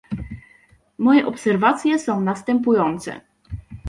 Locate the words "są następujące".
1.99-3.21